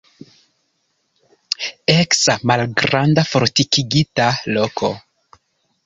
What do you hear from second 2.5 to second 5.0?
malgranda fortikigita loko.